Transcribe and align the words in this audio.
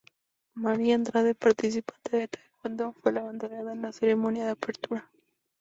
Maria 0.55 0.95
Andrade, 0.95 1.35
participante 1.45 2.17
de 2.17 2.27
taekwondo, 2.27 2.93
fue 3.03 3.11
la 3.11 3.19
abanderada 3.19 3.71
en 3.73 3.83
la 3.83 3.91
ceremonia 3.93 4.45
de 4.45 4.49
apertura. 4.53 5.07